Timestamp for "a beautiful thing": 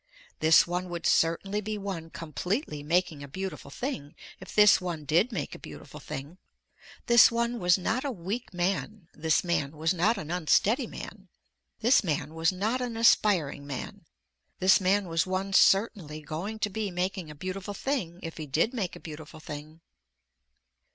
3.21-4.15, 5.53-6.39, 17.29-18.19, 18.95-19.81